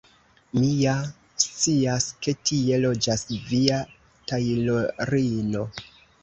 [0.59, 0.93] Mi ja
[1.43, 3.83] scias, ke tie loĝas via
[4.33, 5.65] tajlorino.